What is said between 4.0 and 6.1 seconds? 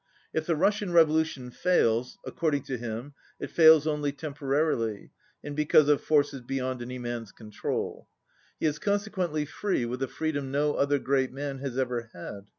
temporarily, and because of